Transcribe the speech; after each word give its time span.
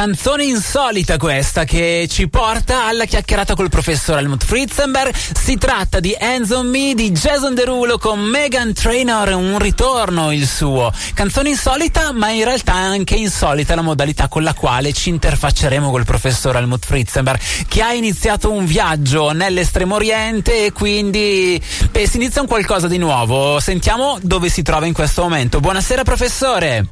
Canzone 0.00 0.44
insolita 0.44 1.18
questa 1.18 1.64
che 1.64 2.06
ci 2.08 2.26
porta 2.26 2.86
alla 2.86 3.04
chiacchierata 3.04 3.54
col 3.54 3.68
professor 3.68 4.16
Helmut 4.16 4.46
Fritzenberg. 4.46 5.14
Si 5.14 5.58
tratta 5.58 6.00
di 6.00 6.16
Hands 6.18 6.48
on 6.52 6.68
Me 6.68 6.94
di 6.94 7.10
Jason 7.10 7.54
Derulo 7.54 7.98
con 7.98 8.18
Megan 8.18 8.72
Trainor, 8.72 9.34
un 9.34 9.58
ritorno 9.58 10.32
il 10.32 10.46
suo. 10.46 10.90
Canzone 11.12 11.50
insolita, 11.50 12.12
ma 12.12 12.30
in 12.30 12.44
realtà 12.44 12.72
anche 12.72 13.14
insolita 13.14 13.74
la 13.74 13.82
modalità 13.82 14.28
con 14.28 14.42
la 14.42 14.54
quale 14.54 14.94
ci 14.94 15.10
interfacceremo 15.10 15.90
col 15.90 16.06
professor 16.06 16.56
Helmut 16.56 16.86
Fritzenberg, 16.86 17.38
che 17.68 17.82
ha 17.82 17.92
iniziato 17.92 18.50
un 18.50 18.64
viaggio 18.64 19.32
nell'estremo 19.32 19.96
oriente 19.96 20.64
e 20.64 20.72
quindi 20.72 21.62
beh, 21.90 22.08
si 22.08 22.16
inizia 22.16 22.40
un 22.40 22.46
qualcosa 22.46 22.88
di 22.88 22.96
nuovo. 22.96 23.60
Sentiamo 23.60 24.16
dove 24.22 24.48
si 24.48 24.62
trova 24.62 24.86
in 24.86 24.94
questo 24.94 25.20
momento. 25.20 25.60
Buonasera 25.60 26.04
professore. 26.04 26.86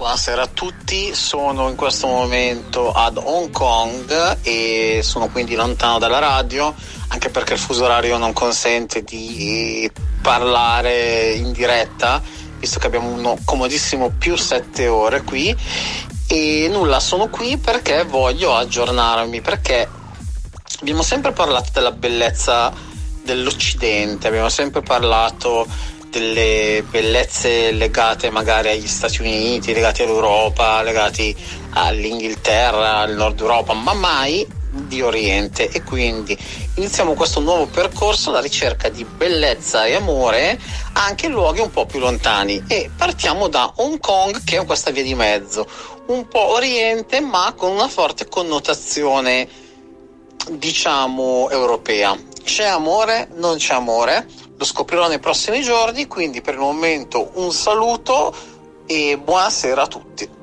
Buonasera 0.00 0.44
a 0.44 0.46
tutti, 0.46 1.14
sono 1.14 1.68
in 1.68 1.76
questo 1.76 2.06
momento 2.06 2.90
ad 2.90 3.18
Hong 3.22 3.50
Kong 3.50 4.38
e 4.40 5.00
sono 5.02 5.28
quindi 5.28 5.54
lontano 5.54 5.98
dalla 5.98 6.18
radio, 6.18 6.74
anche 7.08 7.28
perché 7.28 7.52
il 7.52 7.58
fuso 7.58 7.84
orario 7.84 8.16
non 8.16 8.32
consente 8.32 9.02
di 9.02 9.92
parlare 10.22 11.32
in 11.32 11.52
diretta, 11.52 12.22
visto 12.58 12.78
che 12.78 12.86
abbiamo 12.86 13.10
uno 13.10 13.36
comodissimo 13.44 14.08
più 14.16 14.36
7 14.36 14.88
ore 14.88 15.20
qui. 15.20 15.54
E 16.28 16.68
nulla, 16.72 16.98
sono 16.98 17.28
qui 17.28 17.58
perché 17.58 18.04
voglio 18.04 18.56
aggiornarmi, 18.56 19.42
perché 19.42 19.86
abbiamo 20.80 21.02
sempre 21.02 21.32
parlato 21.32 21.68
della 21.74 21.92
bellezza 21.92 22.72
dell'Occidente, 23.22 24.28
abbiamo 24.28 24.48
sempre 24.48 24.80
parlato 24.80 25.66
delle 26.10 26.84
bellezze 26.90 27.70
legate 27.70 28.30
magari 28.30 28.68
agli 28.68 28.86
Stati 28.86 29.20
Uniti, 29.20 29.72
legate 29.72 30.02
all'Europa, 30.02 30.82
legati 30.82 31.34
all'Inghilterra, 31.70 32.98
al 32.98 33.14
Nord 33.14 33.40
Europa, 33.40 33.72
ma 33.72 33.94
mai 33.94 34.46
di 34.70 35.00
Oriente. 35.00 35.68
E 35.70 35.82
quindi 35.82 36.36
iniziamo 36.74 37.14
questo 37.14 37.40
nuovo 37.40 37.66
percorso 37.66 38.30
alla 38.30 38.40
ricerca 38.40 38.88
di 38.88 39.04
bellezza 39.04 39.86
e 39.86 39.94
amore 39.94 40.58
anche 40.94 41.26
in 41.26 41.32
luoghi 41.32 41.60
un 41.60 41.70
po' 41.70 41.86
più 41.86 42.00
lontani. 42.00 42.62
E 42.66 42.90
partiamo 42.94 43.48
da 43.48 43.72
Hong 43.76 44.00
Kong 44.00 44.42
che 44.44 44.58
è 44.58 44.64
questa 44.66 44.90
via 44.90 45.04
di 45.04 45.14
mezzo, 45.14 45.66
un 46.06 46.26
po' 46.26 46.54
oriente 46.54 47.20
ma 47.20 47.54
con 47.56 47.70
una 47.70 47.88
forte 47.88 48.28
connotazione 48.28 49.48
diciamo 50.50 51.48
europea. 51.50 52.16
C'è 52.42 52.64
amore, 52.64 53.28
non 53.34 53.58
c'è 53.58 53.74
amore, 53.74 54.26
lo 54.60 54.66
scoprirò 54.66 55.08
nei 55.08 55.18
prossimi 55.18 55.62
giorni, 55.62 56.06
quindi 56.06 56.42
per 56.42 56.52
il 56.52 56.60
momento 56.60 57.30
un 57.36 57.50
saluto 57.50 58.34
e 58.84 59.16
buonasera 59.16 59.80
a 59.80 59.86
tutti. 59.86 60.39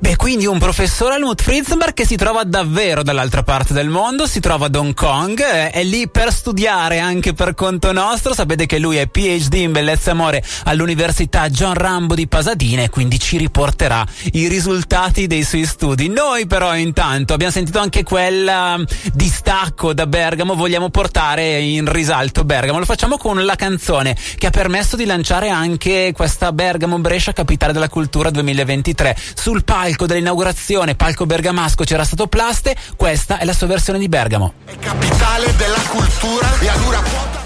Beh, 0.00 0.14
quindi 0.14 0.46
un 0.46 0.60
professore 0.60 1.16
Helmut 1.16 1.42
Fritzenberg 1.42 1.92
che 1.92 2.06
si 2.06 2.14
trova 2.14 2.44
davvero 2.44 3.02
dall'altra 3.02 3.42
parte 3.42 3.74
del 3.74 3.88
mondo, 3.88 4.28
si 4.28 4.38
trova 4.38 4.66
ad 4.66 4.76
Hong 4.76 4.94
Kong, 4.94 5.40
eh, 5.40 5.70
è 5.70 5.82
lì 5.82 6.08
per 6.08 6.32
studiare 6.32 7.00
anche 7.00 7.32
per 7.32 7.54
conto 7.54 7.90
nostro. 7.90 8.32
Sapete 8.32 8.66
che 8.66 8.78
lui 8.78 8.98
è 8.98 9.08
PhD 9.08 9.54
in 9.54 9.72
bellezza 9.72 10.10
e 10.10 10.12
amore 10.12 10.44
all'Università 10.64 11.48
John 11.48 11.74
Rambo 11.74 12.14
di 12.14 12.28
Pasadena 12.28 12.82
e 12.82 12.90
quindi 12.90 13.18
ci 13.18 13.38
riporterà 13.38 14.06
i 14.34 14.46
risultati 14.46 15.26
dei 15.26 15.42
suoi 15.42 15.66
studi. 15.66 16.08
Noi 16.08 16.46
però 16.46 16.76
intanto 16.76 17.32
abbiamo 17.32 17.52
sentito 17.52 17.80
anche 17.80 18.04
quel 18.04 18.46
um, 18.46 18.84
distacco 19.12 19.92
da 19.94 20.06
Bergamo, 20.06 20.54
vogliamo 20.54 20.90
portare 20.90 21.58
in 21.58 21.90
risalto 21.90 22.44
Bergamo. 22.44 22.78
Lo 22.78 22.84
facciamo 22.84 23.16
con 23.16 23.44
la 23.44 23.56
canzone 23.56 24.16
che 24.36 24.46
ha 24.46 24.50
permesso 24.50 24.94
di 24.94 25.06
lanciare 25.06 25.48
anche 25.48 26.12
questa 26.14 26.52
Bergamo 26.52 27.00
Brescia 27.00 27.32
Capitale 27.32 27.72
della 27.72 27.88
Cultura 27.88 28.30
2023 28.30 29.16
sul 29.34 29.64
palco 29.64 29.86
palco 29.88 30.04
dell'inaugurazione, 30.04 30.96
palco 30.96 31.24
bergamasco, 31.24 31.84
c'era 31.84 32.04
stato 32.04 32.26
Plaste, 32.26 32.76
questa 32.94 33.38
è 33.38 33.46
la 33.46 33.54
sua 33.54 33.66
versione 33.66 33.98
di 33.98 34.06
Bergamo. 34.06 34.52
È 34.66 34.76
capitale 34.76 35.56
della 35.56 35.80
cultura 35.88 36.58
e 36.60 36.68
allora 36.68 37.37